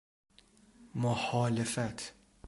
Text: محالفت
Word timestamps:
محالفت 0.95 2.13